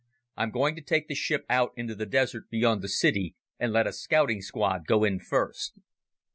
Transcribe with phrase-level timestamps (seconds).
[0.35, 3.85] I'm going to take the ship out into the desert beyond the city and let
[3.85, 5.75] a scouting squad go in first."